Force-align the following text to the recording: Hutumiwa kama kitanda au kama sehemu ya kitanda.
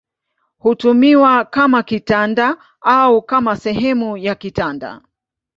Hutumiwa 0.57 1.45
kama 1.45 1.83
kitanda 1.83 2.57
au 2.81 3.21
kama 3.21 3.55
sehemu 3.55 4.17
ya 4.17 4.35
kitanda. 4.35 5.01